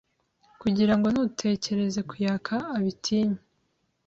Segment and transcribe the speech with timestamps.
[0.61, 3.39] kugira ngo n’utekereza kuyaka abitinye